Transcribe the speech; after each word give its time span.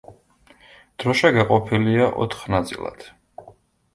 დროშა 1.03 1.31
გაყოფილია 1.35 2.09
ოთხ 2.25 2.41
ნაწილად. 2.53 3.05